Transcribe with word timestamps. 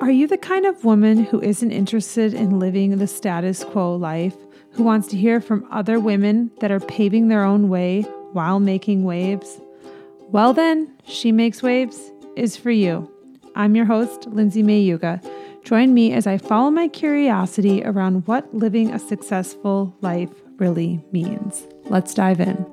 Are 0.00 0.10
you 0.10 0.26
the 0.26 0.38
kind 0.38 0.64
of 0.64 0.82
woman 0.82 1.24
who 1.24 1.42
isn't 1.42 1.70
interested 1.70 2.32
in 2.32 2.58
living 2.58 2.96
the 2.96 3.06
status 3.06 3.62
quo 3.64 3.94
life, 3.94 4.34
who 4.72 4.82
wants 4.82 5.08
to 5.08 5.16
hear 5.18 5.42
from 5.42 5.68
other 5.70 6.00
women 6.00 6.50
that 6.60 6.70
are 6.70 6.80
paving 6.80 7.28
their 7.28 7.44
own 7.44 7.68
way 7.68 8.00
while 8.32 8.60
making 8.60 9.04
waves? 9.04 9.60
Well, 10.30 10.54
then, 10.54 10.90
She 11.04 11.32
Makes 11.32 11.62
Waves 11.62 12.12
is 12.34 12.56
for 12.56 12.70
you. 12.70 13.12
I'm 13.54 13.76
your 13.76 13.84
host, 13.84 14.26
Lindsay 14.28 14.62
Mayuga. 14.62 15.22
Join 15.64 15.92
me 15.92 16.14
as 16.14 16.26
I 16.26 16.38
follow 16.38 16.70
my 16.70 16.88
curiosity 16.88 17.84
around 17.84 18.26
what 18.26 18.54
living 18.54 18.94
a 18.94 18.98
successful 18.98 19.94
life 20.00 20.32
really 20.56 21.04
means. 21.12 21.66
Let's 21.84 22.14
dive 22.14 22.40
in. 22.40 22.64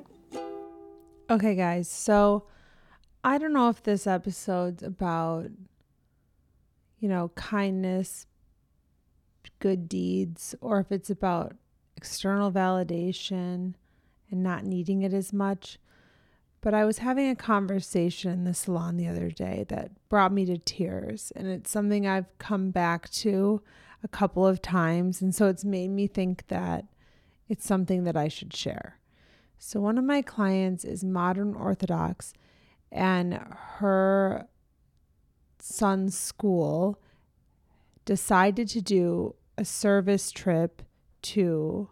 Okay, 1.28 1.54
guys, 1.54 1.90
so 1.90 2.44
I 3.22 3.36
don't 3.36 3.52
know 3.52 3.68
if 3.68 3.82
this 3.82 4.06
episode's 4.06 4.82
about 4.82 5.50
you 6.98 7.08
know, 7.08 7.30
kindness, 7.34 8.26
good 9.58 9.88
deeds, 9.88 10.54
or 10.60 10.80
if 10.80 10.92
it's 10.92 11.10
about 11.10 11.56
external 11.96 12.52
validation 12.52 13.74
and 14.30 14.42
not 14.42 14.64
needing 14.64 15.02
it 15.02 15.12
as 15.12 15.32
much. 15.32 15.78
But 16.60 16.74
I 16.74 16.84
was 16.84 16.98
having 16.98 17.28
a 17.30 17.36
conversation 17.36 18.32
in 18.32 18.44
the 18.44 18.54
salon 18.54 18.96
the 18.96 19.08
other 19.08 19.30
day 19.30 19.64
that 19.68 19.92
brought 20.08 20.32
me 20.32 20.44
to 20.46 20.58
tears. 20.58 21.32
And 21.36 21.46
it's 21.46 21.70
something 21.70 22.06
I've 22.06 22.36
come 22.38 22.70
back 22.70 23.08
to 23.10 23.62
a 24.02 24.08
couple 24.08 24.46
of 24.46 24.60
times. 24.60 25.22
And 25.22 25.34
so 25.34 25.46
it's 25.46 25.64
made 25.64 25.90
me 25.90 26.06
think 26.06 26.48
that 26.48 26.84
it's 27.48 27.66
something 27.66 28.04
that 28.04 28.16
I 28.16 28.28
should 28.28 28.54
share. 28.54 28.98
So, 29.58 29.80
one 29.80 29.98
of 29.98 30.04
my 30.04 30.22
clients 30.22 30.84
is 30.84 31.02
modern 31.02 31.54
Orthodox, 31.54 32.32
and 32.92 33.34
her 33.78 34.46
son's 35.60 36.18
school 36.18 37.00
decided 38.04 38.68
to 38.68 38.80
do 38.80 39.34
a 39.56 39.64
service 39.64 40.30
trip 40.30 40.82
to 41.22 41.88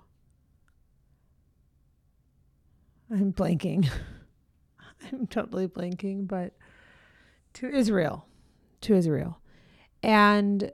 I'm 3.10 3.32
blanking. 3.32 3.88
I'm 5.12 5.26
totally 5.26 5.68
blanking, 5.68 6.26
but 6.26 6.54
to 7.54 7.68
Israel, 7.68 8.26
to 8.82 8.94
Israel. 8.94 9.38
And 10.02 10.72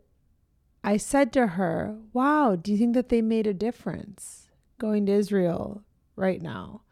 I 0.82 0.96
said 0.96 1.32
to 1.34 1.48
her, 1.48 1.96
Wow, 2.12 2.56
do 2.56 2.72
you 2.72 2.78
think 2.78 2.94
that 2.94 3.08
they 3.08 3.22
made 3.22 3.46
a 3.46 3.54
difference 3.54 4.48
going 4.78 5.06
to 5.06 5.12
Israel 5.12 5.82
right 6.16 6.40
now? 6.40 6.82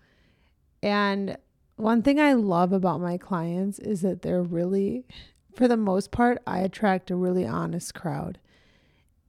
And 0.82 1.36
one 1.76 2.02
thing 2.02 2.20
I 2.20 2.34
love 2.34 2.72
about 2.72 3.00
my 3.00 3.16
clients 3.16 3.78
is 3.78 4.02
that 4.02 4.22
they're 4.22 4.42
really 4.42 5.06
for 5.54 5.68
the 5.68 5.76
most 5.76 6.10
part, 6.10 6.38
I 6.46 6.60
attract 6.60 7.10
a 7.10 7.16
really 7.16 7.46
honest 7.46 7.94
crowd. 7.94 8.38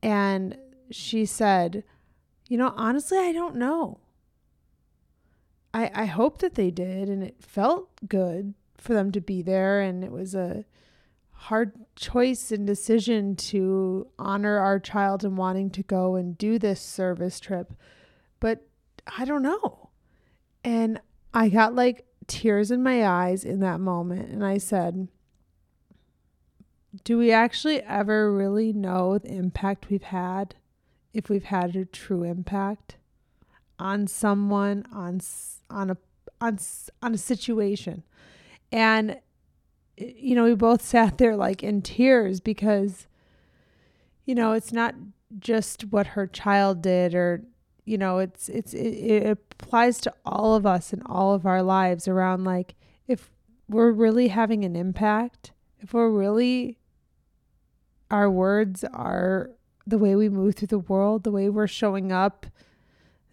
And 0.01 0.57
she 0.89 1.25
said, 1.25 1.83
You 2.47 2.57
know, 2.57 2.73
honestly, 2.75 3.17
I 3.17 3.31
don't 3.31 3.55
know. 3.55 3.99
I, 5.73 5.91
I 5.93 6.05
hope 6.05 6.39
that 6.39 6.55
they 6.55 6.71
did, 6.71 7.07
and 7.07 7.23
it 7.23 7.35
felt 7.39 7.89
good 8.07 8.53
for 8.77 8.93
them 8.93 9.11
to 9.13 9.21
be 9.21 9.41
there. 9.41 9.79
And 9.79 10.03
it 10.03 10.11
was 10.11 10.35
a 10.35 10.65
hard 11.31 11.73
choice 11.95 12.51
and 12.51 12.67
decision 12.67 13.35
to 13.35 14.07
honor 14.19 14.57
our 14.57 14.79
child 14.79 15.23
and 15.23 15.37
wanting 15.37 15.69
to 15.71 15.83
go 15.83 16.15
and 16.15 16.37
do 16.37 16.59
this 16.59 16.81
service 16.81 17.39
trip. 17.39 17.73
But 18.39 18.67
I 19.17 19.25
don't 19.25 19.41
know. 19.41 19.89
And 20.63 20.99
I 21.33 21.49
got 21.49 21.73
like 21.73 22.05
tears 22.27 22.69
in 22.69 22.83
my 22.83 23.07
eyes 23.07 23.43
in 23.43 23.59
that 23.61 23.79
moment. 23.79 24.29
And 24.29 24.45
I 24.45 24.57
said, 24.57 25.07
do 27.03 27.17
we 27.17 27.31
actually 27.31 27.81
ever 27.81 28.31
really 28.33 28.73
know 28.73 29.17
the 29.17 29.33
impact 29.33 29.89
we've 29.89 30.03
had 30.03 30.55
if 31.13 31.29
we've 31.29 31.45
had 31.45 31.75
a 31.75 31.85
true 31.85 32.23
impact 32.23 32.97
on 33.79 34.07
someone 34.07 34.85
on 34.93 35.21
on 35.69 35.91
a 35.91 35.97
on 36.39 36.59
on 37.01 37.13
a 37.13 37.17
situation? 37.17 38.03
And 38.71 39.19
you 39.97 40.35
know 40.35 40.43
we 40.43 40.55
both 40.55 40.81
sat 40.85 41.17
there 41.17 41.35
like 41.35 41.63
in 41.63 41.81
tears 41.81 42.39
because 42.39 43.07
you 44.25 44.35
know 44.35 44.53
it's 44.53 44.73
not 44.73 44.95
just 45.39 45.83
what 45.85 46.07
her 46.07 46.27
child 46.27 46.81
did 46.81 47.15
or 47.15 47.43
you 47.85 47.97
know 47.97 48.19
it's 48.19 48.49
it's 48.49 48.73
it, 48.73 48.79
it 48.79 49.27
applies 49.27 50.01
to 50.01 50.13
all 50.25 50.55
of 50.55 50.65
us 50.65 50.91
in 50.91 51.01
all 51.03 51.33
of 51.33 51.45
our 51.45 51.63
lives 51.63 52.07
around 52.07 52.43
like 52.43 52.75
if 53.07 53.31
we're 53.69 53.91
really 53.91 54.27
having 54.27 54.65
an 54.65 54.75
impact 54.75 55.51
if 55.79 55.93
we're 55.93 56.09
really 56.09 56.77
our 58.11 58.29
words 58.29 58.83
are 58.93 59.51
the 59.87 59.97
way 59.97 60.15
we 60.15 60.29
move 60.29 60.55
through 60.55 60.67
the 60.67 60.79
world, 60.79 61.23
the 61.23 61.31
way 61.31 61.49
we're 61.49 61.67
showing 61.67 62.11
up, 62.11 62.45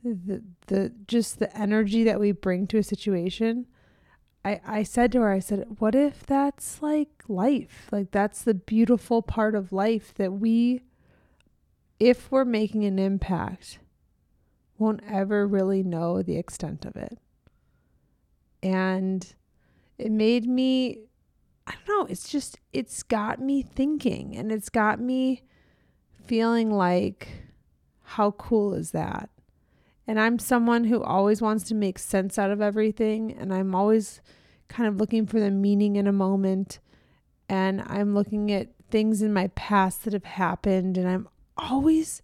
the 0.02 0.42
the 0.68 0.92
just 1.06 1.38
the 1.38 1.54
energy 1.56 2.04
that 2.04 2.20
we 2.20 2.32
bring 2.32 2.66
to 2.68 2.78
a 2.78 2.82
situation. 2.82 3.66
I 4.44 4.60
I 4.64 4.82
said 4.84 5.12
to 5.12 5.20
her, 5.20 5.30
I 5.30 5.40
said, 5.40 5.76
"What 5.78 5.94
if 5.94 6.24
that's 6.24 6.80
like 6.80 7.24
life? 7.28 7.88
Like 7.90 8.12
that's 8.12 8.42
the 8.42 8.54
beautiful 8.54 9.20
part 9.20 9.54
of 9.54 9.72
life 9.72 10.14
that 10.14 10.32
we 10.32 10.82
if 11.98 12.30
we're 12.30 12.44
making 12.44 12.84
an 12.84 12.98
impact, 12.98 13.80
won't 14.78 15.02
ever 15.08 15.46
really 15.46 15.82
know 15.82 16.22
the 16.22 16.36
extent 16.36 16.84
of 16.84 16.96
it." 16.96 17.18
And 18.62 19.34
it 19.98 20.12
made 20.12 20.46
me 20.46 21.07
I 21.68 21.74
don't 21.86 21.88
know, 22.00 22.06
it's 22.10 22.28
just, 22.30 22.58
it's 22.72 23.02
got 23.02 23.40
me 23.40 23.60
thinking 23.62 24.34
and 24.34 24.50
it's 24.50 24.70
got 24.70 24.98
me 24.98 25.42
feeling 26.24 26.70
like, 26.70 27.28
how 28.02 28.30
cool 28.32 28.72
is 28.72 28.92
that? 28.92 29.28
And 30.06 30.18
I'm 30.18 30.38
someone 30.38 30.84
who 30.84 31.02
always 31.02 31.42
wants 31.42 31.64
to 31.64 31.74
make 31.74 31.98
sense 31.98 32.38
out 32.38 32.50
of 32.50 32.62
everything. 32.62 33.36
And 33.38 33.52
I'm 33.52 33.74
always 33.74 34.22
kind 34.68 34.88
of 34.88 34.96
looking 34.96 35.26
for 35.26 35.38
the 35.38 35.50
meaning 35.50 35.96
in 35.96 36.06
a 36.06 36.12
moment. 36.12 36.78
And 37.50 37.82
I'm 37.86 38.14
looking 38.14 38.50
at 38.50 38.68
things 38.90 39.20
in 39.20 39.34
my 39.34 39.48
past 39.48 40.04
that 40.04 40.14
have 40.14 40.24
happened. 40.24 40.96
And 40.96 41.06
I'm 41.06 41.28
always, 41.58 42.22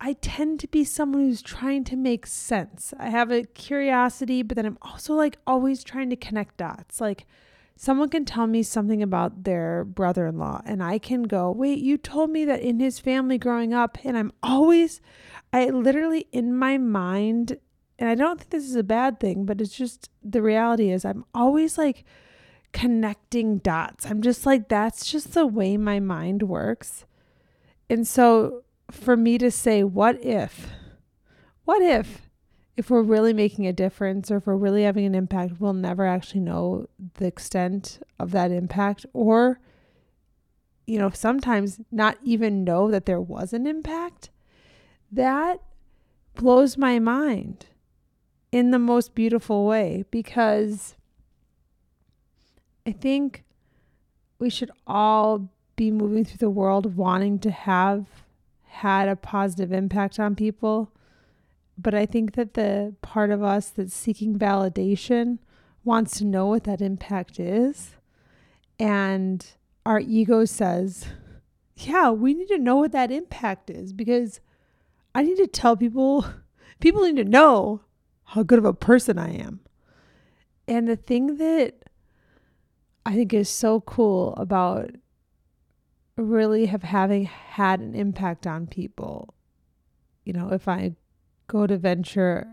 I 0.00 0.12
tend 0.12 0.60
to 0.60 0.68
be 0.68 0.84
someone 0.84 1.22
who's 1.22 1.42
trying 1.42 1.82
to 1.84 1.96
make 1.96 2.24
sense. 2.24 2.94
I 2.96 3.10
have 3.10 3.32
a 3.32 3.42
curiosity, 3.42 4.42
but 4.42 4.54
then 4.54 4.66
I'm 4.66 4.78
also 4.80 5.14
like 5.14 5.38
always 5.44 5.82
trying 5.82 6.10
to 6.10 6.16
connect 6.16 6.58
dots. 6.58 7.00
Like, 7.00 7.26
someone 7.76 8.08
can 8.08 8.24
tell 8.24 8.46
me 8.46 8.62
something 8.62 9.02
about 9.02 9.44
their 9.44 9.84
brother 9.84 10.26
in 10.26 10.38
law, 10.38 10.62
and 10.64 10.82
I 10.82 10.98
can 10.98 11.24
go, 11.24 11.50
wait, 11.50 11.78
you 11.78 11.96
told 11.96 12.30
me 12.30 12.44
that 12.44 12.60
in 12.60 12.80
his 12.80 12.98
family 12.98 13.38
growing 13.38 13.74
up, 13.74 13.98
and 14.04 14.16
I'm 14.16 14.32
always, 14.42 15.00
I 15.52 15.66
literally 15.66 16.28
in 16.32 16.56
my 16.56 16.78
mind, 16.78 17.58
and 17.98 18.08
I 18.08 18.14
don't 18.14 18.38
think 18.38 18.50
this 18.50 18.64
is 18.64 18.76
a 18.76 18.82
bad 18.82 19.20
thing, 19.20 19.44
but 19.44 19.60
it's 19.60 19.76
just 19.76 20.10
the 20.22 20.42
reality 20.42 20.90
is 20.90 21.04
I'm 21.04 21.24
always 21.34 21.78
like 21.78 22.04
connecting 22.72 23.58
dots. 23.58 24.06
I'm 24.06 24.22
just 24.22 24.46
like, 24.46 24.68
that's 24.68 25.04
just 25.06 25.34
the 25.34 25.46
way 25.46 25.76
my 25.76 26.00
mind 26.00 26.44
works. 26.44 27.04
And 27.90 28.06
so 28.06 28.62
for 28.90 29.16
me 29.16 29.38
to 29.38 29.50
say, 29.50 29.84
what 29.84 30.22
if, 30.24 30.70
what 31.64 31.82
if 31.82 32.31
if 32.76 32.90
we're 32.90 33.02
really 33.02 33.32
making 33.32 33.66
a 33.66 33.72
difference 33.72 34.30
or 34.30 34.38
if 34.38 34.46
we're 34.46 34.56
really 34.56 34.84
having 34.84 35.04
an 35.04 35.14
impact, 35.14 35.60
we'll 35.60 35.74
never 35.74 36.06
actually 36.06 36.40
know 36.40 36.88
the 37.14 37.26
extent 37.26 38.00
of 38.18 38.30
that 38.32 38.50
impact 38.50 39.04
or 39.12 39.60
you 40.86 40.98
know, 40.98 41.10
sometimes 41.10 41.80
not 41.90 42.18
even 42.22 42.64
know 42.64 42.90
that 42.90 43.06
there 43.06 43.20
was 43.20 43.52
an 43.52 43.66
impact. 43.66 44.30
That 45.10 45.60
blows 46.34 46.76
my 46.76 46.98
mind 46.98 47.66
in 48.50 48.70
the 48.70 48.78
most 48.78 49.14
beautiful 49.14 49.64
way 49.66 50.04
because 50.10 50.96
I 52.86 52.92
think 52.92 53.44
we 54.38 54.50
should 54.50 54.70
all 54.86 55.48
be 55.76 55.90
moving 55.90 56.24
through 56.24 56.38
the 56.38 56.50
world 56.50 56.96
wanting 56.96 57.38
to 57.40 57.50
have 57.50 58.06
had 58.66 59.08
a 59.08 59.16
positive 59.16 59.72
impact 59.72 60.18
on 60.18 60.34
people 60.34 60.90
but 61.78 61.94
I 61.94 62.06
think 62.06 62.32
that 62.34 62.54
the 62.54 62.94
part 63.02 63.30
of 63.30 63.42
us 63.42 63.70
that's 63.70 63.94
seeking 63.94 64.38
validation 64.38 65.38
wants 65.84 66.18
to 66.18 66.24
know 66.24 66.46
what 66.46 66.64
that 66.64 66.80
impact 66.80 67.40
is. 67.40 67.96
And 68.78 69.44
our 69.84 70.00
ego 70.00 70.44
says, 70.44 71.06
yeah, 71.76 72.10
we 72.10 72.34
need 72.34 72.48
to 72.48 72.58
know 72.58 72.76
what 72.76 72.92
that 72.92 73.10
impact 73.10 73.70
is 73.70 73.92
because 73.92 74.40
I 75.14 75.22
need 75.22 75.36
to 75.36 75.46
tell 75.46 75.76
people, 75.76 76.24
people 76.80 77.02
need 77.02 77.16
to 77.16 77.24
know 77.24 77.82
how 78.24 78.42
good 78.42 78.58
of 78.58 78.64
a 78.64 78.74
person 78.74 79.18
I 79.18 79.36
am. 79.36 79.60
And 80.68 80.88
the 80.88 80.96
thing 80.96 81.36
that 81.38 81.74
I 83.04 83.14
think 83.14 83.34
is 83.34 83.48
so 83.48 83.80
cool 83.80 84.34
about 84.34 84.90
really 86.16 86.66
have 86.66 86.82
having 86.82 87.24
had 87.24 87.80
an 87.80 87.94
impact 87.94 88.46
on 88.46 88.66
people, 88.66 89.34
you 90.24 90.32
know, 90.32 90.50
if 90.52 90.68
I 90.68 90.94
go 91.46 91.66
to 91.66 91.76
venture 91.76 92.52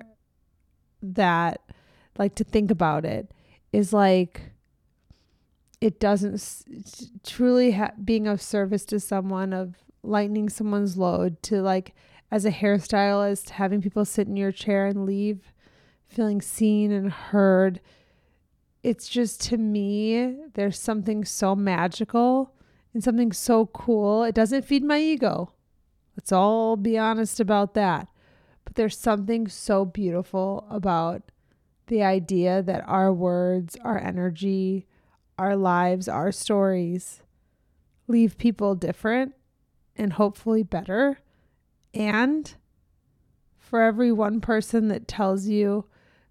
that 1.02 1.62
like 2.18 2.36
to 2.36 2.44
think 2.44 2.70
about 2.70 3.06
it 3.06 3.32
is 3.72 3.94
like 3.94 4.52
it 5.80 6.00
doesn't 6.00 6.66
truly 7.26 7.72
ha- 7.72 7.92
being 8.04 8.28
of 8.28 8.42
service 8.42 8.84
to 8.86 9.00
someone 9.00 9.54
of 9.54 9.76
lightening 10.04 10.50
someone's 10.50 10.98
load 10.98 11.42
to 11.42 11.62
like 11.62 11.94
as 12.32 12.46
a 12.46 12.52
hairstylist 12.52 13.52
having 13.52 13.82
people 13.82 14.04
sit 14.04 14.28
in 14.28 14.36
your 14.36 14.52
chair 14.52 14.86
and 14.88 15.06
leave 15.06 15.54
feeling 16.08 16.42
seen 16.42 16.92
and 16.92 17.12
heard 17.12 17.80
it's 18.84 19.08
just 19.08 19.42
to 19.42 19.58
me 19.58 20.36
there's 20.54 20.80
something 20.80 21.24
so 21.24 21.56
magical 21.56 22.54
and 22.94 23.04
something 23.04 23.32
so 23.32 23.68
cool. 23.68 24.24
It 24.24 24.36
doesn't 24.36 24.66
feed 24.66 24.84
my 24.84 25.00
ego. 25.00 25.54
Let's 26.16 26.32
all 26.32 26.76
be 26.76 26.98
honest 26.98 27.40
about 27.40 27.74
that 27.76 28.08
but 28.70 28.76
there's 28.76 28.98
something 28.98 29.48
so 29.48 29.84
beautiful 29.84 30.68
about 30.70 31.32
the 31.88 32.04
idea 32.04 32.62
that 32.62 32.88
our 32.88 33.12
words 33.12 33.76
our 33.84 33.98
energy 33.98 34.86
our 35.40 35.56
lives, 35.56 36.10
our 36.10 36.32
stories 36.34 37.24
leave 38.08 38.38
people 38.38 38.76
different 38.76 39.34
and 39.96 40.14
hopefully 40.14 40.64
better. 40.64 41.20
And 41.94 42.54
for 43.58 43.82
every 43.82 44.12
one 44.12 44.42
person 44.42 44.90
that 44.90 45.08
tells 45.08 45.48
you, 45.48 45.86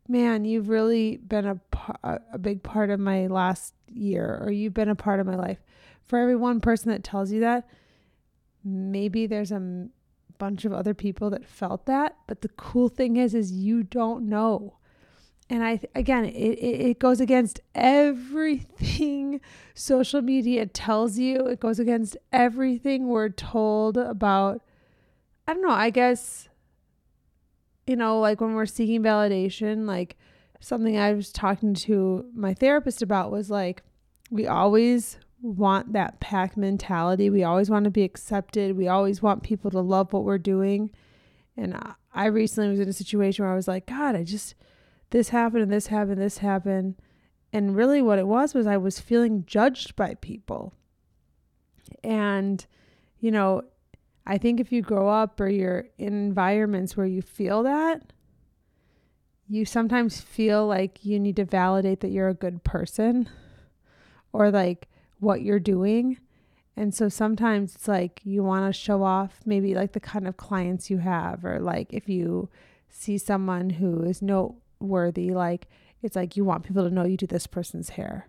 man, 0.07 0.45
you've 0.45 0.69
really 0.69 1.17
been 1.17 1.47
a, 1.47 1.59
a 2.33 2.39
big 2.39 2.63
part 2.63 2.91
of 2.91 3.01
my 3.01 3.27
last 3.29 3.75
year, 3.89 4.39
or 4.43 4.51
you've 4.51 4.75
been 4.75 4.91
a 4.91 4.95
part 4.95 5.21
of 5.21 5.27
my 5.27 5.37
life. 5.37 5.59
For 6.05 6.19
every 6.19 6.37
one 6.37 6.61
person 6.61 6.91
that 6.91 7.03
tells 7.03 7.33
you 7.33 7.41
that, 7.41 7.67
maybe 8.63 9.27
there's 9.27 9.53
a 9.53 9.89
bunch 10.39 10.65
of 10.65 10.73
other 10.73 10.95
people 10.95 11.31
that 11.31 11.45
felt 11.45 11.87
that. 11.87 12.17
But 12.27 12.43
the 12.43 12.49
cool 12.49 12.89
thing 12.89 13.17
is, 13.17 13.35
is 13.35 13.53
you 13.53 13.83
don't 13.83 14.29
know 14.29 14.79
and 15.51 15.65
I 15.65 15.81
again 15.95 16.25
it, 16.25 16.31
it 16.31 16.99
goes 16.99 17.21
against 17.21 17.61
everything 17.75 19.41
social 19.75 20.23
media 20.23 20.67
tells 20.67 21.19
you. 21.19 21.47
It 21.47 21.61
goes 21.61 21.79
against 21.79 22.17
everything 22.33 23.09
we're 23.09 23.31
told 23.31 23.97
about 23.97 24.63
I 25.47 25.55
don't 25.55 25.63
know, 25.63 25.71
I 25.71 25.91
guess 25.91 26.49
you 27.87 27.97
know, 27.97 28.21
like 28.21 28.41
when 28.41 28.55
we're 28.55 28.67
seeking 28.67 29.03
validation, 29.03 29.87
like 29.87 30.17
something 30.61 30.99
I 30.99 31.15
was 31.15 31.33
talking 31.33 31.73
to 31.75 32.27
my 32.35 32.53
therapist 32.53 33.01
about 33.01 33.31
was 33.31 33.49
like 33.49 33.83
we 34.31 34.47
always 34.47 35.19
want 35.41 35.93
that 35.93 36.21
pack 36.21 36.57
mentality. 36.57 37.31
We 37.31 37.45
always 37.45 37.71
want 37.71 37.85
to 37.85 37.91
be 37.91 38.03
accepted. 38.03 38.77
We 38.77 38.89
always 38.89 39.23
want 39.23 39.43
people 39.43 39.71
to 39.71 39.81
love 39.81 40.13
what 40.13 40.25
we're 40.25 40.39
doing. 40.39 40.91
And 41.57 41.77
I 42.13 42.27
recently 42.27 42.71
was 42.71 42.81
in 42.81 42.89
a 42.89 42.93
situation 42.93 43.45
where 43.45 43.53
I 43.53 43.57
was 43.57 43.69
like, 43.69 43.87
God, 43.87 44.17
I 44.17 44.25
just 44.25 44.55
this 45.11 45.31
happened 45.31 45.63
and 45.63 45.73
this 45.73 45.87
happened, 45.87 46.21
this 46.21 46.39
happened. 46.39 46.97
And 47.53 47.75
really, 47.75 48.03
what 48.03 48.19
it 48.19 48.27
was 48.27 48.55
was 48.55 48.67
I 48.67 48.77
was 48.77 49.01
feeling 49.01 49.45
judged 49.47 49.97
by 49.97 50.15
people. 50.15 50.75
And, 52.05 52.65
you 53.21 53.31
know, 53.31 53.63
I 54.27 54.37
think 54.37 54.61
if 54.61 54.71
you 54.71 54.83
grow 54.83 55.09
up 55.09 55.41
or 55.41 55.49
you're 55.49 55.87
in 55.97 56.13
environments 56.13 56.97
where 56.97 57.07
you 57.07 57.23
feel 57.23 57.63
that, 57.63 58.13
you 59.49 59.65
sometimes 59.65 60.21
feel 60.21 60.67
like 60.67 61.05
you 61.07 61.19
need 61.19 61.37
to 61.37 61.47
validate 61.47 62.01
that 62.01 62.11
you're 62.11 62.29
a 62.29 62.35
good 62.35 62.63
person 62.65 63.31
or 64.33 64.51
like 64.51 64.89
what 65.21 65.43
you're 65.43 65.61
doing. 65.61 66.19
And 66.77 66.95
so 66.95 67.09
sometimes 67.09 67.75
it's 67.75 67.89
like 67.89 68.21
you 68.25 68.43
want 68.43 68.67
to 68.67 68.79
show 68.79 69.03
off 69.03 69.41
maybe 69.45 69.75
like 69.75 69.93
the 69.93 70.01
kind 70.01 70.29
of 70.29 70.37
clients 70.37 70.91
you 70.91 70.99
have, 70.99 71.45
or 71.45 71.59
like 71.59 71.93
if 71.93 72.09
you 72.09 72.49
see 72.89 73.19
someone 73.19 73.71
who 73.71 74.03
is 74.03 74.23
noteworthy. 74.23 75.31
Like 75.31 75.69
it's 76.03 76.17
like 76.17 76.37
you 76.37 76.45
want 76.45 76.65
people 76.65 76.85
to 76.85 76.95
know 76.95 77.05
you 77.05 77.17
do 77.17 77.27
this 77.27 77.47
person's 77.47 77.91
hair. 77.91 78.29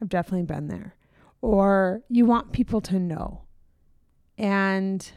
I've 0.00 0.08
definitely 0.08 0.46
been 0.46 0.68
there. 0.68 0.94
Or 1.40 2.02
you 2.08 2.24
want 2.24 2.52
people 2.52 2.80
to 2.82 2.98
know. 2.98 3.42
And 4.36 5.10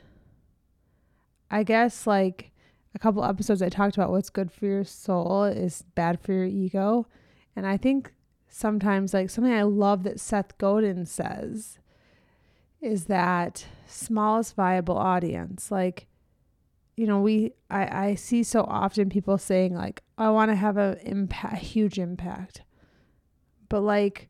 I 1.50 1.64
guess 1.64 2.08
like 2.08 2.52
a 2.94 3.00
couple 3.00 3.24
episodes 3.24 3.62
I 3.62 3.70
talked 3.70 3.96
about 3.96 4.12
what's 4.12 4.30
good 4.30 4.52
for 4.52 4.66
your 4.66 4.84
soul 4.84 5.44
is 5.44 5.84
bad 5.96 6.20
for 6.20 6.34
your 6.34 6.46
ego. 6.46 7.08
And 7.56 7.66
I 7.66 7.78
think 7.78 8.14
sometimes 8.52 9.14
like 9.14 9.30
something 9.30 9.54
I 9.54 9.64
love 9.64 10.04
that 10.04 10.20
Seth 10.20 10.58
Godin 10.58 11.06
says 11.06 11.80
is 12.82 13.06
that 13.06 13.66
smallest 13.88 14.56
viable 14.56 14.98
audience. 14.98 15.72
Like 15.72 16.08
you 16.98 17.08
know, 17.08 17.22
we 17.22 17.54
I, 17.70 18.08
I 18.10 18.16
see 18.16 18.44
so 18.44 18.64
often 18.64 19.10
people 19.10 19.38
saying 19.38 19.74
like, 19.74 20.04
I 20.18 20.30
want 20.30 20.52
to 20.52 20.56
have 20.56 20.78
a 20.78 20.98
impact, 21.04 21.54
a 21.54 21.58
huge 21.58 21.98
impact. 21.98 22.62
But 23.70 23.82
like 23.82 24.30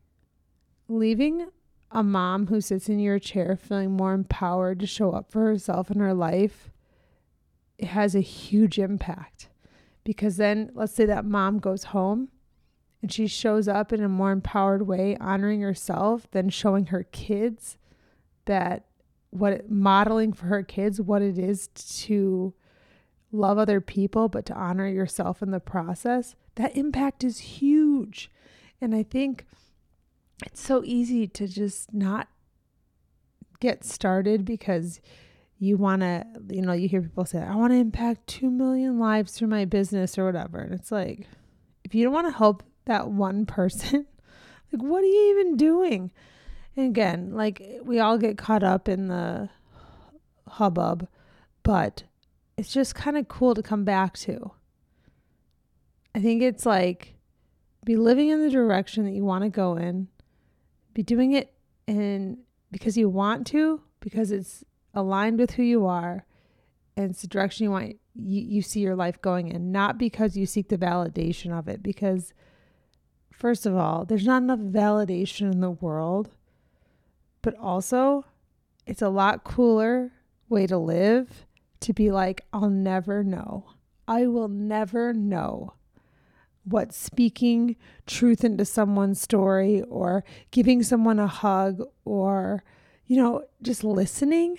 leaving 0.88 1.48
a 1.90 2.02
mom 2.02 2.46
who 2.46 2.60
sits 2.60 2.88
in 2.88 2.98
your 2.98 3.18
chair 3.18 3.56
feeling 3.56 3.90
more 3.90 4.14
empowered 4.14 4.80
to 4.80 4.86
show 4.86 5.10
up 5.10 5.30
for 5.30 5.40
herself 5.40 5.90
in 5.90 5.98
her 5.98 6.14
life, 6.14 6.70
it 7.76 7.88
has 7.88 8.14
a 8.14 8.20
huge 8.20 8.78
impact. 8.78 9.48
Because 10.04 10.36
then 10.36 10.70
let's 10.74 10.94
say 10.94 11.04
that 11.04 11.24
mom 11.24 11.58
goes 11.58 11.84
home 11.84 12.28
and 13.02 13.12
she 13.12 13.26
shows 13.26 13.66
up 13.66 13.92
in 13.92 14.02
a 14.02 14.08
more 14.08 14.30
empowered 14.30 14.86
way, 14.86 15.16
honoring 15.20 15.60
herself, 15.60 16.30
than 16.30 16.48
showing 16.48 16.86
her 16.86 17.02
kids 17.02 17.76
that 18.44 18.84
what 19.30 19.68
modeling 19.70 20.32
for 20.32 20.46
her 20.46 20.62
kids 20.62 21.00
what 21.00 21.20
it 21.20 21.38
is 21.38 21.68
to 21.68 22.54
love 23.32 23.58
other 23.58 23.80
people 23.80 24.28
but 24.28 24.46
to 24.46 24.54
honor 24.54 24.86
yourself 24.86 25.42
in 25.42 25.50
the 25.50 25.60
process. 25.60 26.36
That 26.54 26.76
impact 26.76 27.24
is 27.24 27.38
huge. 27.38 28.30
And 28.80 28.94
i 28.94 29.02
think 29.02 29.46
it's 30.44 30.60
so 30.60 30.82
easy 30.84 31.26
to 31.28 31.46
just 31.46 31.94
not 31.94 32.28
get 33.60 33.84
started 33.84 34.44
because 34.44 35.00
you 35.58 35.76
want 35.76 36.02
to 36.02 36.26
you 36.50 36.60
know 36.60 36.72
you 36.72 36.88
hear 36.88 37.00
people 37.00 37.24
say 37.24 37.38
i 37.38 37.54
want 37.54 37.72
to 37.72 37.78
impact 37.78 38.26
2 38.26 38.50
million 38.50 38.98
lives 38.98 39.32
through 39.32 39.46
my 39.48 39.64
business 39.64 40.18
or 40.18 40.24
whatever. 40.24 40.58
And 40.58 40.74
it's 40.74 40.92
like 40.92 41.26
if 41.84 41.94
you 41.94 42.04
don't 42.04 42.12
want 42.12 42.26
to 42.26 42.36
help 42.36 42.64
that 42.84 43.08
one 43.08 43.46
person 43.46 44.06
like 44.72 44.82
what 44.82 45.02
are 45.02 45.06
you 45.06 45.30
even 45.30 45.56
doing 45.56 46.10
and 46.76 46.86
again, 46.86 47.32
like 47.32 47.62
we 47.82 47.98
all 47.98 48.18
get 48.18 48.38
caught 48.38 48.62
up 48.62 48.88
in 48.88 49.08
the 49.08 49.50
hubbub, 50.48 51.06
but 51.62 52.04
it's 52.56 52.72
just 52.72 52.94
kind 52.94 53.16
of 53.16 53.28
cool 53.28 53.54
to 53.54 53.62
come 53.62 53.84
back 53.84 54.16
to. 54.18 54.52
I 56.14 56.20
think 56.20 56.42
it's 56.42 56.66
like 56.66 57.14
be 57.84 57.96
living 57.96 58.28
in 58.28 58.40
the 58.40 58.50
direction 58.50 59.04
that 59.04 59.12
you 59.12 59.24
want 59.24 59.44
to 59.44 59.50
go 59.50 59.76
in, 59.76 60.08
be 60.94 61.02
doing 61.02 61.32
it 61.32 61.52
in 61.86 62.38
because 62.70 62.96
you 62.96 63.08
want 63.08 63.46
to, 63.48 63.82
because 64.00 64.30
it's 64.30 64.64
aligned 64.94 65.38
with 65.38 65.52
who 65.52 65.62
you 65.62 65.86
are, 65.86 66.24
and 66.96 67.10
it's 67.10 67.22
the 67.22 67.28
direction 67.28 67.64
you 67.64 67.70
want 67.70 67.96
you, 68.14 68.42
you 68.42 68.62
see 68.62 68.80
your 68.80 68.96
life 68.96 69.20
going 69.20 69.48
in, 69.48 69.72
not 69.72 69.98
because 69.98 70.36
you 70.36 70.46
seek 70.46 70.68
the 70.68 70.78
validation 70.78 71.58
of 71.58 71.68
it. 71.68 71.82
Because 71.82 72.32
first 73.32 73.66
of 73.66 73.76
all, 73.76 74.04
there's 74.04 74.26
not 74.26 74.42
enough 74.42 74.60
validation 74.60 75.52
in 75.52 75.60
the 75.60 75.70
world 75.70 76.30
but 77.42 77.58
also, 77.58 78.24
it's 78.86 79.02
a 79.02 79.08
lot 79.08 79.44
cooler 79.44 80.12
way 80.48 80.66
to 80.68 80.78
live 80.78 81.44
to 81.80 81.92
be 81.92 82.10
like, 82.10 82.44
I'll 82.52 82.70
never 82.70 83.24
know. 83.24 83.66
I 84.06 84.26
will 84.26 84.48
never 84.48 85.12
know 85.12 85.74
what 86.64 86.94
speaking 86.94 87.76
truth 88.06 88.44
into 88.44 88.64
someone's 88.64 89.20
story 89.20 89.82
or 89.82 90.22
giving 90.52 90.84
someone 90.84 91.18
a 91.18 91.26
hug 91.26 91.82
or, 92.04 92.62
you 93.06 93.16
know, 93.16 93.42
just 93.60 93.82
listening. 93.82 94.58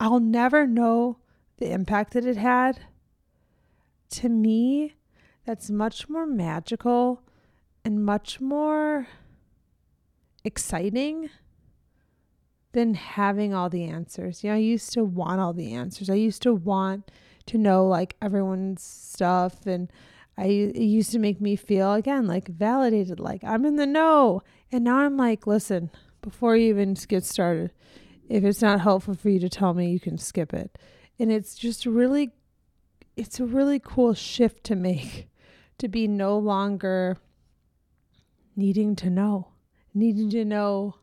I'll 0.00 0.20
never 0.20 0.66
know 0.66 1.18
the 1.58 1.70
impact 1.70 2.14
that 2.14 2.26
it 2.26 2.36
had. 2.36 2.80
To 4.10 4.28
me, 4.28 4.94
that's 5.44 5.70
much 5.70 6.08
more 6.08 6.26
magical 6.26 7.22
and 7.86 8.04
much 8.04 8.40
more 8.40 9.06
exciting 10.42 11.30
than 12.72 12.94
having 12.94 13.54
all 13.54 13.70
the 13.70 13.84
answers. 13.84 14.42
You 14.42 14.50
know, 14.50 14.56
I 14.56 14.58
used 14.58 14.92
to 14.94 15.04
want 15.04 15.40
all 15.40 15.52
the 15.52 15.72
answers. 15.72 16.10
I 16.10 16.14
used 16.14 16.42
to 16.42 16.52
want 16.52 17.12
to 17.46 17.56
know 17.56 17.86
like 17.86 18.16
everyone's 18.20 18.82
stuff 18.82 19.66
and 19.66 19.88
I 20.36 20.46
it 20.46 20.80
used 20.82 21.12
to 21.12 21.20
make 21.20 21.40
me 21.40 21.54
feel 21.54 21.94
again 21.94 22.26
like 22.26 22.48
validated 22.48 23.20
like 23.20 23.44
I'm 23.44 23.64
in 23.64 23.76
the 23.76 23.86
know. 23.86 24.42
And 24.72 24.82
now 24.82 24.96
I'm 24.96 25.16
like, 25.16 25.46
listen, 25.46 25.90
before 26.22 26.56
you 26.56 26.70
even 26.70 26.94
get 27.06 27.22
started, 27.22 27.72
if 28.28 28.42
it's 28.42 28.62
not 28.62 28.80
helpful 28.80 29.14
for 29.14 29.30
you 29.30 29.38
to 29.38 29.48
tell 29.48 29.74
me, 29.74 29.90
you 29.92 30.00
can 30.00 30.18
skip 30.18 30.52
it. 30.52 30.76
And 31.20 31.30
it's 31.30 31.54
just 31.54 31.86
really 31.86 32.32
it's 33.14 33.38
a 33.38 33.46
really 33.46 33.78
cool 33.78 34.12
shift 34.12 34.64
to 34.64 34.74
make 34.74 35.28
to 35.78 35.86
be 35.86 36.08
no 36.08 36.36
longer 36.36 37.18
needing 38.56 38.96
to 38.96 39.10
know, 39.10 39.48
needing 39.94 40.30
to 40.30 40.44
know 40.44 40.96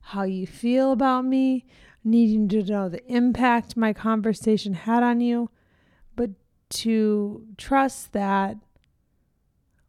how 0.00 0.22
you 0.22 0.46
feel 0.46 0.92
about 0.92 1.24
me, 1.24 1.64
needing 2.02 2.48
to 2.48 2.62
know 2.64 2.88
the 2.88 3.06
impact 3.12 3.76
my 3.76 3.92
conversation 3.92 4.74
had 4.74 5.02
on 5.02 5.20
you, 5.20 5.50
but 6.16 6.30
to 6.70 7.46
trust 7.56 8.12
that 8.12 8.56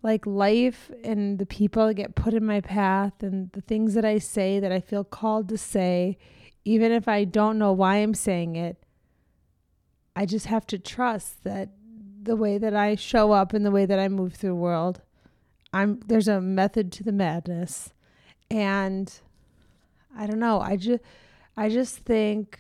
like 0.03 0.25
life 0.25 0.91
and 1.03 1.39
the 1.39 1.45
people 1.45 1.87
that 1.87 1.93
get 1.93 2.13
put 2.13 2.33
in 2.33 2.45
my 2.45 2.59
path 2.59 3.23
and 3.23 3.49
the 3.53 3.61
things 3.61 3.93
that 3.93 4.03
I 4.03 4.17
say 4.17 4.59
that 4.59 4.71
I 4.71 4.81
feel 4.81 5.05
called 5.05 5.47
to 5.49 5.57
say, 5.57 6.17
even 6.65 6.91
if 6.91 7.07
I 7.07 7.23
don't 7.23 7.57
know 7.57 7.71
why 7.71 7.95
I'm 7.97 8.13
saying 8.13 8.57
it, 8.57 8.83
I 10.15 10.25
just 10.25 10.47
have 10.47 10.67
to 10.67 10.77
trust 10.77 11.43
that 11.45 11.69
the 12.21 12.35
way 12.35 12.57
that 12.57 12.75
I 12.75 12.95
show 12.95 13.31
up 13.31 13.53
and 13.53 13.65
the 13.65 13.71
way 13.71 13.85
that 13.85 13.99
I 13.99 14.09
move 14.09 14.33
through 14.33 14.49
the 14.49 14.55
world, 14.55 15.01
I'm 15.73 15.99
there's 16.05 16.27
a 16.27 16.39
method 16.39 16.91
to 16.93 17.03
the 17.03 17.11
madness. 17.11 17.93
And 18.49 19.11
I 20.15 20.27
don't 20.27 20.39
know, 20.39 20.61
I 20.61 20.77
just 20.77 21.01
I 21.57 21.69
just 21.69 21.97
think 21.97 22.59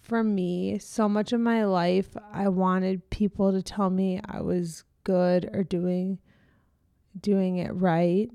for 0.00 0.22
me, 0.22 0.78
so 0.78 1.08
much 1.08 1.32
of 1.32 1.40
my 1.40 1.64
life 1.64 2.08
I 2.32 2.48
wanted 2.48 3.08
people 3.10 3.52
to 3.52 3.62
tell 3.62 3.90
me 3.90 4.20
I 4.24 4.40
was 4.40 4.84
good 5.04 5.48
or 5.52 5.62
doing 5.62 6.18
doing 7.20 7.58
it 7.58 7.70
right. 7.70 8.30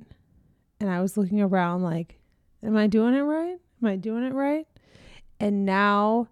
And 0.79 0.89
I 0.89 1.01
was 1.01 1.17
looking 1.17 1.41
around 1.41 1.83
like, 1.83 2.19
am 2.63 2.77
I 2.77 2.87
doing 2.87 3.13
it 3.13 3.21
right? 3.21 3.57
Am 3.81 3.89
I 3.89 3.95
doing 3.97 4.23
it 4.23 4.33
right? 4.33 4.65
And 5.39 5.65
now 5.65 6.27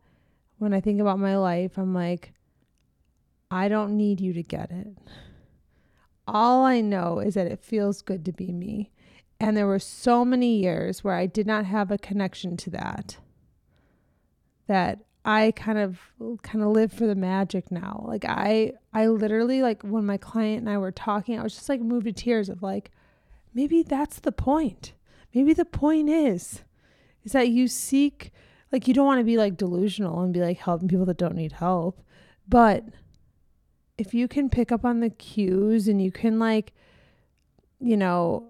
when 0.58 0.74
I 0.74 0.82
think 0.82 1.00
about 1.00 1.20
my 1.20 1.38
life, 1.38 1.78
I'm 1.78 1.94
like, 1.94 2.34
I 3.50 3.68
don't 3.68 3.96
need 3.96 4.20
you 4.20 4.34
to 4.34 4.44
get 4.44 4.72
it. 4.72 4.88
All 6.28 6.64
I 6.64 6.82
know 6.82 7.20
is 7.20 7.36
that 7.36 7.48
it 7.48 7.64
feels 7.64 8.02
good 8.02 8.26
to 8.26 8.32
be 8.32 8.52
me. 8.52 8.92
And 9.40 9.56
there 9.56 9.68
were 9.68 9.80
so 9.80 10.26
many 10.26 10.58
years 10.58 11.04
where 11.04 11.14
I 11.14 11.26
did 11.26 11.48
not 11.48 11.66
have 11.66 11.92
a 11.92 11.98
connection 11.98 12.58
to 12.58 12.70
that. 12.72 13.18
That 14.68 15.00
I 15.24 15.52
kind 15.56 15.78
of 15.78 16.00
kind 16.42 16.64
of 16.64 16.72
live 16.72 16.92
for 16.92 17.06
the 17.06 17.16
magic 17.16 17.72
now. 17.72 18.04
Like 18.08 18.26
I 18.26 18.74
I 18.94 19.08
literally 19.08 19.62
like 19.62 19.84
when 19.84 20.06
my 20.06 20.18
client 20.18 20.60
and 20.60 20.70
I 20.70 20.78
were 20.78 20.92
talking, 20.92 21.40
I 21.40 21.44
was 21.44 21.54
just 21.54 21.70
like 21.70 21.82
moved 21.82 22.06
to 22.06 22.14
tears 22.14 22.50
of 22.50 22.64
like 22.64 22.92
maybe 23.54 23.84
that's 23.84 24.20
the 24.20 24.32
point. 24.32 24.94
Maybe 25.34 25.54
the 25.54 25.66
point 25.66 26.10
is 26.10 26.64
is 27.24 27.34
that 27.34 27.50
you 27.50 27.68
seek 27.68 28.32
like 28.72 28.88
you 28.88 28.94
don't 28.94 29.06
want 29.06 29.20
to 29.20 29.26
be 29.26 29.38
like 29.38 29.58
delusional 29.58 30.22
and 30.22 30.34
be 30.34 30.40
like 30.40 30.60
helping 30.60 30.88
people 30.88 31.06
that 31.06 31.18
don't 31.18 31.36
need 31.36 31.52
help. 31.52 32.02
But 32.48 32.86
if 33.98 34.14
you 34.14 34.28
can 34.28 34.50
pick 34.50 34.72
up 34.72 34.86
on 34.86 35.00
the 35.00 35.10
cues 35.10 35.88
and 35.88 36.02
you 36.02 36.12
can 36.12 36.40
like 36.40 36.74
you 37.80 37.98
know 37.98 38.50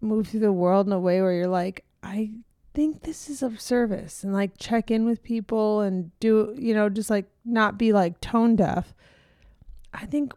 move 0.00 0.28
through 0.28 0.40
the 0.40 0.52
world 0.52 0.86
in 0.86 0.92
a 0.92 0.98
way 0.98 1.20
where 1.20 1.32
you're 1.32 1.46
like 1.46 1.84
I 2.02 2.30
think 2.78 3.02
this 3.02 3.28
is 3.28 3.42
of 3.42 3.60
service 3.60 4.22
and 4.22 4.32
like 4.32 4.52
check 4.56 4.88
in 4.88 5.04
with 5.04 5.22
people 5.22 5.80
and 5.80 6.16
do, 6.20 6.54
you 6.56 6.72
know, 6.72 6.88
just 6.88 7.10
like 7.10 7.26
not 7.44 7.76
be 7.76 7.92
like 7.92 8.20
tone 8.20 8.54
deaf. 8.54 8.94
I 9.92 10.06
think, 10.06 10.32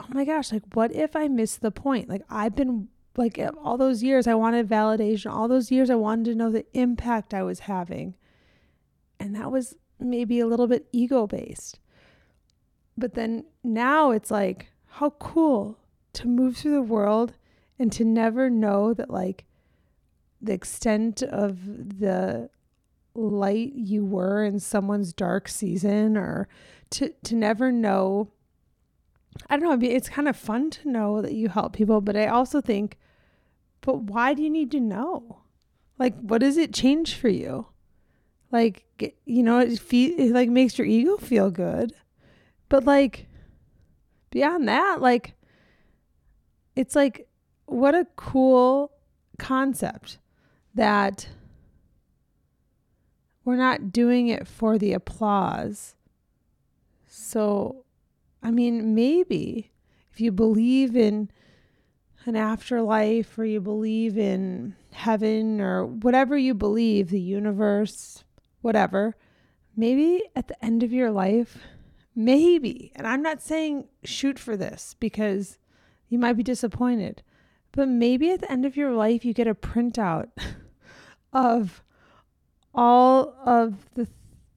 oh 0.00 0.06
my 0.08 0.24
gosh, 0.24 0.50
like 0.50 0.62
what 0.72 0.92
if 0.92 1.14
I 1.14 1.28
missed 1.28 1.60
the 1.60 1.70
point? 1.70 2.08
Like 2.08 2.22
I've 2.30 2.54
been 2.54 2.88
like 3.16 3.38
eh, 3.38 3.50
all 3.62 3.76
those 3.76 4.02
years 4.02 4.26
I 4.26 4.34
wanted 4.34 4.66
validation, 4.66 5.30
all 5.30 5.46
those 5.46 5.70
years 5.70 5.90
I 5.90 5.94
wanted 5.94 6.24
to 6.26 6.34
know 6.34 6.50
the 6.50 6.64
impact 6.72 7.34
I 7.34 7.42
was 7.42 7.60
having. 7.60 8.14
And 9.20 9.36
that 9.36 9.52
was 9.52 9.76
maybe 10.00 10.40
a 10.40 10.46
little 10.46 10.66
bit 10.66 10.86
ego 10.90 11.26
based. 11.26 11.80
But 12.96 13.14
then 13.14 13.44
now 13.62 14.10
it's 14.10 14.30
like, 14.30 14.68
how 14.86 15.10
cool 15.10 15.78
to 16.12 16.28
move 16.28 16.56
through 16.56 16.74
the 16.74 16.82
world 16.82 17.34
and 17.78 17.90
to 17.92 18.04
never 18.04 18.48
know 18.48 18.94
that 18.94 19.10
like 19.10 19.44
the 20.40 20.52
extent 20.52 21.22
of 21.22 21.98
the 21.98 22.48
light 23.14 23.72
you 23.74 24.04
were 24.04 24.44
in 24.44 24.60
someone's 24.60 25.12
dark 25.12 25.48
season 25.48 26.16
or 26.16 26.48
to 26.90 27.12
to 27.24 27.34
never 27.34 27.72
know 27.72 28.30
I 29.50 29.56
don't 29.56 29.80
know, 29.80 29.88
it's 29.88 30.08
kind 30.08 30.28
of 30.28 30.36
fun 30.36 30.70
to 30.70 30.88
know 30.88 31.20
that 31.20 31.34
you 31.34 31.48
help 31.48 31.72
people, 31.72 32.00
but 32.00 32.16
I 32.16 32.28
also 32.28 32.60
think 32.60 32.96
but 33.80 34.02
why 34.02 34.32
do 34.32 34.42
you 34.42 34.50
need 34.50 34.70
to 34.70 34.80
know? 34.80 35.40
Like 35.98 36.16
what 36.20 36.38
does 36.38 36.56
it 36.56 36.72
change 36.72 37.14
for 37.14 37.28
you? 37.28 37.66
Like 38.52 38.84
you 39.24 39.42
know, 39.42 39.58
it, 39.58 39.80
fe- 39.80 40.14
it 40.16 40.32
like 40.32 40.48
makes 40.48 40.78
your 40.78 40.86
ego 40.86 41.16
feel 41.16 41.50
good. 41.50 41.92
But 42.74 42.86
like 42.86 43.28
beyond 44.30 44.66
that, 44.66 45.00
like 45.00 45.36
it's 46.74 46.96
like 46.96 47.28
what 47.66 47.94
a 47.94 48.04
cool 48.16 48.90
concept 49.38 50.18
that 50.74 51.28
we're 53.44 53.54
not 53.54 53.92
doing 53.92 54.26
it 54.26 54.48
for 54.48 54.76
the 54.76 54.92
applause. 54.92 55.94
So, 57.06 57.84
I 58.42 58.50
mean, 58.50 58.92
maybe 58.92 59.70
if 60.10 60.20
you 60.20 60.32
believe 60.32 60.96
in 60.96 61.30
an 62.26 62.34
afterlife 62.34 63.38
or 63.38 63.44
you 63.44 63.60
believe 63.60 64.18
in 64.18 64.74
heaven 64.90 65.60
or 65.60 65.86
whatever 65.86 66.36
you 66.36 66.54
believe, 66.54 67.10
the 67.10 67.20
universe, 67.20 68.24
whatever, 68.62 69.14
maybe 69.76 70.24
at 70.34 70.48
the 70.48 70.64
end 70.64 70.82
of 70.82 70.92
your 70.92 71.12
life, 71.12 71.58
maybe, 72.14 72.92
and 72.94 73.06
I'm 73.06 73.22
not 73.22 73.42
saying 73.42 73.88
shoot 74.04 74.38
for 74.38 74.56
this 74.56 74.94
because 74.98 75.58
you 76.08 76.18
might 76.18 76.36
be 76.36 76.42
disappointed, 76.42 77.22
but 77.72 77.88
maybe 77.88 78.30
at 78.30 78.40
the 78.40 78.50
end 78.50 78.64
of 78.64 78.76
your 78.76 78.92
life, 78.92 79.24
you 79.24 79.32
get 79.32 79.48
a 79.48 79.54
printout 79.54 80.28
of 81.32 81.82
all 82.74 83.34
of 83.44 83.86
the, 83.94 84.08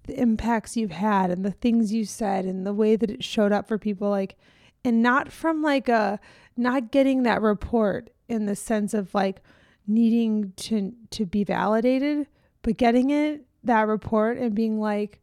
the 0.03 0.19
impacts 0.19 0.75
you've 0.75 0.91
had 0.91 1.29
and 1.29 1.45
the 1.45 1.51
things 1.51 1.93
you 1.93 2.05
said 2.05 2.45
and 2.45 2.65
the 2.65 2.73
way 2.73 2.95
that 2.95 3.11
it 3.11 3.23
showed 3.23 3.51
up 3.51 3.67
for 3.67 3.77
people 3.77 4.09
like 4.09 4.35
and 4.83 5.03
not 5.03 5.31
from 5.31 5.61
like 5.61 5.87
a 5.87 6.19
not 6.55 6.91
getting 6.91 7.23
that 7.23 7.41
report 7.41 8.09
in 8.27 8.45
the 8.45 8.55
sense 8.55 8.93
of 8.93 9.13
like 9.13 9.41
needing 9.85 10.51
to 10.55 10.93
to 11.11 11.25
be 11.25 11.43
validated 11.43 12.27
but 12.61 12.77
getting 12.77 13.09
it 13.09 13.45
that 13.63 13.87
report 13.87 14.37
and 14.37 14.55
being 14.55 14.79
like 14.79 15.21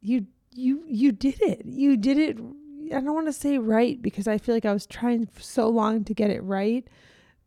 you 0.00 0.26
you 0.52 0.82
you 0.86 1.12
did 1.12 1.40
it 1.40 1.62
you 1.64 1.96
did 1.96 2.18
it 2.18 2.38
i 2.86 3.00
don't 3.00 3.14
want 3.14 3.26
to 3.26 3.32
say 3.32 3.58
right 3.58 4.00
because 4.00 4.26
i 4.26 4.38
feel 4.38 4.54
like 4.54 4.64
i 4.64 4.72
was 4.72 4.86
trying 4.86 5.28
so 5.38 5.68
long 5.68 6.04
to 6.04 6.14
get 6.14 6.30
it 6.30 6.42
right 6.42 6.88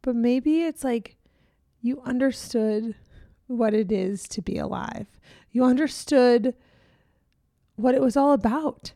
but 0.02 0.16
maybe 0.16 0.64
it's 0.64 0.84
like 0.84 1.16
you 1.82 2.02
understood 2.06 2.96
what 3.48 3.74
it 3.74 3.92
is 3.92 4.28
to 4.30 4.42
be 4.42 4.58
alive. 4.58 5.08
You 5.52 5.66
understood 5.66 6.56
what 7.76 7.96
it 7.96 8.02
was 8.02 8.16
all 8.16 8.34
about. 8.34 8.94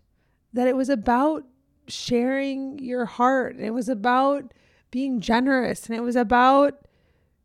That 0.54 0.68
it 0.68 0.76
was 0.76 0.90
about 0.90 1.44
sharing 1.88 2.80
your 2.80 3.06
heart. 3.06 3.56
And 3.56 3.66
it 3.66 3.74
was 3.74 3.90
about 3.90 4.54
being 4.92 5.20
generous. 5.20 5.88
And 5.88 5.96
it 5.96 6.02
was 6.02 6.16
about, 6.16 6.88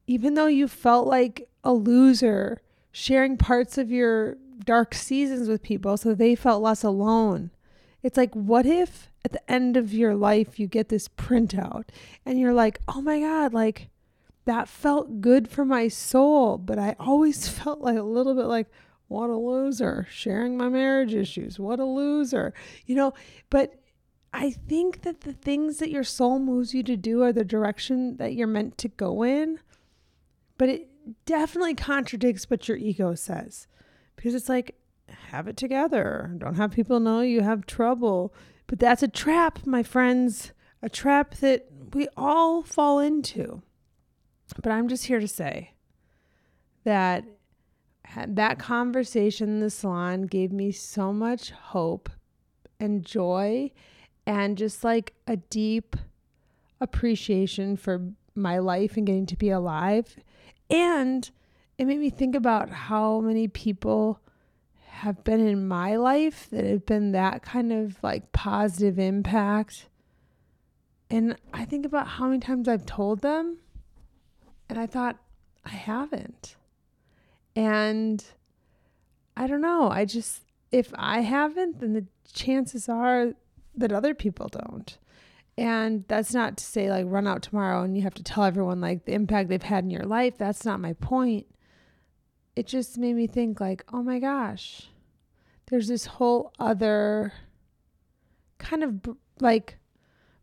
even 0.07 0.35
though 0.35 0.47
you 0.47 0.69
felt 0.69 1.07
like 1.07 1.49
a 1.65 1.73
loser, 1.73 2.61
sharing 2.93 3.37
parts 3.37 3.77
of 3.77 3.91
your 3.91 4.37
dark 4.65 4.95
seasons 4.95 5.49
with 5.49 5.63
people 5.63 5.97
so 5.97 6.15
they 6.15 6.35
felt 6.35 6.63
less 6.63 6.83
alone. 6.83 7.51
It's 8.03 8.17
like, 8.17 8.35
what 8.35 8.67
if 8.67 9.11
at 9.25 9.33
the 9.33 9.51
end 9.51 9.77
of 9.77 9.93
your 9.93 10.15
life 10.15 10.59
you 10.59 10.67
get 10.67 10.89
this 10.89 11.09
printout 11.09 11.85
and 12.25 12.39
you're 12.39 12.55
like, 12.55 12.81
oh 12.89 13.01
my 13.01 13.21
God, 13.21 13.53
like 13.53 13.89
that 14.47 14.69
felt 14.69 15.21
good 15.21 15.49
for 15.49 15.65
my 15.65 15.89
soul. 15.89 16.59
But 16.59 16.79
I 16.79 16.97
always 16.99 17.49
felt 17.59 17.81
like 17.81 17.99
a 17.99 18.03
little 18.03 18.35
bit 18.35 18.47
like, 18.47 18.69
what 19.09 19.29
a 19.29 19.37
loser, 19.37 20.07
sharing 20.09 20.57
my 20.57 20.69
marriage 20.69 21.15
issues. 21.15 21.59
What 21.59 21.81
a 21.81 21.85
loser, 21.85 22.55
you 22.87 22.95
know. 22.95 23.13
But 23.51 23.75
I 24.33 24.53
think 24.53 25.03
that 25.03 25.23
the 25.23 25.33
things 25.33 25.79
that 25.79 25.91
your 25.91 26.05
soul 26.05 26.39
moves 26.39 26.75
you 26.75 26.85
to 26.85 26.97
do 26.97 27.23
are 27.25 27.33
the 27.33 27.45
direction 27.45 28.19
that 28.19 28.35
you're 28.35 28.47
meant 28.47 28.79
to 28.79 28.89
go 28.89 29.25
in. 29.25 29.59
But 30.59 30.69
it 30.69 30.89
definitely 31.25 31.75
contradicts 31.75 32.49
what 32.49 32.69
your 32.69 32.77
ego 32.77 33.17
says 33.17 33.67
because 34.21 34.35
it's 34.35 34.51
like, 34.51 34.75
have 35.09 35.49
it 35.49 35.57
together. 35.57 36.31
Don't 36.37 36.57
have 36.57 36.73
people 36.73 37.01
know 37.01 37.23
you 37.23 37.41
have 37.41 37.65
trouble. 37.65 38.35
But 38.67 38.79
that's 38.79 39.03
a 39.03 39.09
trap, 39.09 39.65
my 39.65 39.83
friends, 39.83 40.53
a 40.83 40.91
trap 40.91 41.37
that 41.37 41.67
we 41.95 42.07
all 42.19 42.63
fall 42.63 42.99
into. 42.99 43.63
But 44.63 44.73
I'm 44.73 44.89
just 44.89 45.07
here 45.07 45.21
to 45.21 45.27
say 45.27 45.73
that 46.85 47.25
that 48.29 48.59
conversation 48.59 49.49
in 49.49 49.61
the 49.61 49.71
salon 49.71 50.27
gave 50.27 50.53
me 50.53 50.71
so 50.71 51.15
much 51.15 51.51
hope 51.51 52.11
and 52.79 53.03
joy 53.03 53.73
and 54.27 54.59
just 54.59 54.85
like 54.85 55.15
a 55.27 55.37
deep 55.37 55.97
appreciation 56.79 57.75
for 57.75 58.13
my 58.35 58.59
life 58.59 58.99
and 58.99 59.07
getting 59.07 59.25
to 59.25 59.37
be 59.37 59.49
alive. 59.49 60.17
And 60.69 61.31
it 61.81 61.87
made 61.87 61.99
me 61.99 62.11
think 62.11 62.35
about 62.35 62.69
how 62.69 63.21
many 63.21 63.49
people 63.49 64.21
have 64.85 65.25
been 65.25 65.41
in 65.41 65.67
my 65.67 65.97
life 65.97 66.47
that 66.51 66.67
have 66.67 66.85
been 66.85 67.13
that 67.13 67.43
kind 67.43 67.73
of 67.73 67.97
like 68.03 68.33
positive 68.33 68.99
impact. 68.99 69.87
And 71.11 71.37
I 71.55 71.65
think 71.65 71.87
about 71.87 72.07
how 72.07 72.27
many 72.27 72.39
times 72.39 72.69
I've 72.69 72.85
told 72.85 73.23
them 73.23 73.61
and 74.69 74.79
I 74.79 74.87
thought, 74.87 75.17
I 75.65 75.71
haven't. 75.71 76.55
And 77.57 78.23
I 79.35 79.47
don't 79.47 79.63
know. 79.63 79.89
I 79.89 80.05
just, 80.05 80.43
if 80.71 80.93
I 80.97 81.21
haven't, 81.21 81.81
then 81.81 81.95
the 81.95 82.05
chances 82.31 82.91
are 82.91 83.33
that 83.75 83.91
other 83.91 84.13
people 84.13 84.49
don't. 84.49 84.99
And 85.57 86.05
that's 86.09 86.35
not 86.35 86.59
to 86.59 86.65
say 86.65 86.91
like 86.91 87.07
run 87.09 87.27
out 87.27 87.41
tomorrow 87.41 87.83
and 87.83 87.97
you 87.97 88.03
have 88.03 88.15
to 88.17 88.23
tell 88.23 88.45
everyone 88.45 88.83
like 88.83 89.07
the 89.07 89.15
impact 89.15 89.49
they've 89.49 89.63
had 89.63 89.85
in 89.85 89.91
your 89.91 90.05
life. 90.05 90.37
That's 90.37 90.67
not 90.67 90.79
my 90.79 90.93
point. 90.93 91.47
It 92.61 92.67
just 92.67 92.99
made 92.99 93.17
me 93.17 93.27
think 93.27 93.59
like, 93.59 93.87
oh 93.91 94.03
my 94.03 94.19
gosh, 94.19 94.91
there's 95.71 95.89
this 95.89 96.05
whole 96.05 96.53
other 96.59 97.33
kind 98.59 98.85
of 98.85 99.17
like 99.41 99.79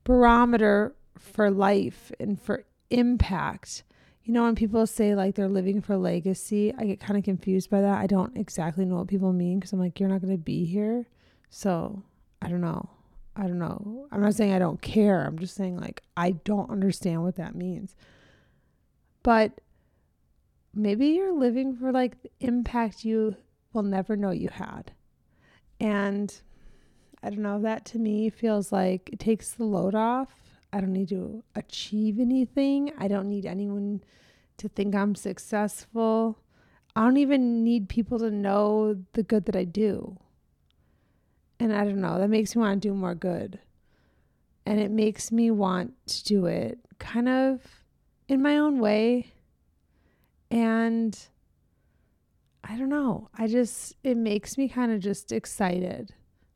barometer 0.04 0.96
for 1.20 1.52
life 1.52 2.12
and 2.20 2.42
for 2.42 2.66
impact. 2.90 3.84
You 4.24 4.34
know, 4.34 4.46
when 4.46 4.56
people 4.56 4.88
say 4.88 5.14
like 5.14 5.36
they're 5.36 5.48
living 5.48 5.80
for 5.80 5.96
legacy, 5.96 6.74
I 6.76 6.86
get 6.86 7.00
kind 7.00 7.20
of 7.20 7.24
confused 7.24 7.70
by 7.70 7.82
that. 7.82 8.00
I 8.00 8.08
don't 8.08 8.36
exactly 8.36 8.84
know 8.84 8.96
what 8.96 9.08
people 9.10 9.32
mean 9.32 9.60
because 9.60 9.72
I'm 9.72 9.80
like, 9.80 10.00
you're 10.00 10.10
not 10.10 10.22
going 10.22 10.34
to 10.34 10.44
be 10.44 10.66
here. 10.66 11.06
So 11.52 12.02
I 12.42 12.48
don't 12.50 12.62
know. 12.62 12.90
I 13.36 13.44
don't 13.44 13.60
know. 13.60 14.08
I'm 14.12 14.24
not 14.24 14.34
saying 14.34 14.54
I 14.54 14.60
don't 14.60 14.82
care. 14.82 15.24
I'm 15.24 15.38
just 15.38 15.54
saying 15.54 15.78
like 15.78 16.02
I 16.18 16.32
don't 16.32 16.72
understand 16.72 17.22
what 17.22 17.36
that 17.36 17.54
means. 17.54 17.96
But 19.22 19.62
maybe 20.78 21.08
you're 21.08 21.34
living 21.34 21.76
for 21.76 21.92
like 21.92 22.22
the 22.22 22.32
impact 22.40 23.04
you 23.04 23.36
will 23.74 23.84
never 23.84 24.16
know 24.16 24.32
you 24.32 24.50
had. 24.50 24.92
And 25.80 26.34
I 27.24 27.30
don't 27.30 27.42
know, 27.42 27.62
that 27.62 27.86
to 27.86 28.00
me 28.00 28.30
feels 28.30 28.72
like 28.72 29.10
it 29.12 29.20
takes 29.20 29.52
the 29.52 29.64
load 29.64 29.96
off. 29.96 30.30
I 30.72 30.82
don't 30.82 30.94
need 30.94 31.10
to 31.10 31.44
achieve 31.56 32.20
anything. 32.20 32.92
I 32.98 33.08
don't 33.08 33.30
need 33.30 33.46
anyone 33.46 34.04
to 34.58 34.68
think 34.70 34.96
I'm 34.96 35.16
successful. 35.16 36.40
I 36.96 37.02
don't 37.02 37.18
even 37.18 37.64
need 37.64 37.90
people 37.90 38.20
to 38.20 38.32
know 38.32 38.98
the 39.14 39.24
good 39.24 39.46
that 39.46 39.56
I 39.56 39.64
do. 39.64 40.18
And 41.60 41.74
I 41.74 41.84
don't 41.84 42.02
know, 42.02 42.20
that 42.20 42.30
makes 42.30 42.56
me 42.56 42.62
want 42.62 42.82
to 42.82 42.88
do 42.88 42.94
more 42.94 43.16
good. 43.16 43.60
And 44.66 44.80
it 44.80 44.92
makes 44.92 45.32
me 45.32 45.50
want 45.50 45.94
to 46.08 46.24
do 46.24 46.46
it 46.46 46.80
kind 47.00 47.30
of 47.30 47.62
in 48.28 48.42
my 48.42 48.58
own 48.58 48.80
way. 48.80 49.34
And 50.50 51.18
I 52.64 52.78
don't 52.78 52.90
know. 52.90 53.30
I 53.38 53.48
just, 53.48 53.96
it 54.04 54.18
makes 54.18 54.58
me 54.58 54.68
kind 54.68 54.92
of 54.92 55.00
just 55.00 55.32
excited 55.32 56.14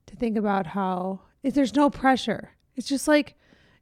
to 0.07 0.15
think 0.15 0.37
about 0.37 0.67
how 0.67 1.21
if 1.43 1.53
there's 1.53 1.75
no 1.75 1.89
pressure, 1.89 2.51
it's 2.75 2.87
just 2.87 3.07
like 3.07 3.35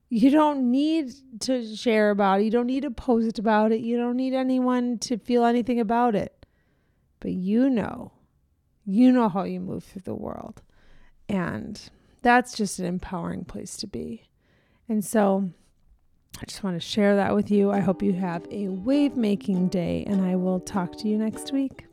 you 0.10 0.32
don't 0.32 0.72
need 0.72 1.12
to 1.42 1.76
share 1.76 2.10
about 2.10 2.42
it. 2.42 2.46
You 2.46 2.52
don't 2.52 2.68
need 2.68 2.82
to 2.82 2.92
post 2.92 3.38
about 3.38 3.72
it. 3.72 3.82
You 3.82 3.98
don't 3.98 4.18
need 4.18 4.34
anyone 4.34 4.98
to 5.00 5.18
feel 5.18 5.46
anything 5.46 5.80
about 5.80 6.16
it. 6.16 6.46
But 7.20 7.32
you 7.32 7.70
know, 7.70 8.12
you 8.86 9.12
know 9.12 9.30
how 9.30 9.44
you 9.44 9.60
move 9.60 9.84
through 9.84 10.04
the 10.06 10.16
world. 10.16 10.62
And 11.28 11.80
that's 12.22 12.56
just 12.56 12.80
an 12.80 12.86
empowering 12.86 13.46
place 13.46 13.78
to 13.78 13.88
be. 13.88 14.30
And 14.88 15.06
so 15.06 15.52
I 16.38 16.46
just 16.46 16.64
want 16.64 16.76
to 16.76 16.86
share 16.86 17.16
that 17.18 17.36
with 17.36 17.52
you. 17.52 17.72
I 17.72 17.80
hope 17.80 18.02
you 18.02 18.14
have 18.14 18.46
a 18.52 18.68
wave 18.70 19.18
making 19.18 19.70
day, 19.70 20.04
and 20.08 20.22
I 20.22 20.36
will 20.36 20.60
talk 20.60 20.98
to 21.00 21.08
you 21.08 21.18
next 21.18 21.52
week. 21.52 21.86